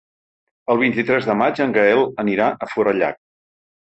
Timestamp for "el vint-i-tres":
0.73-1.27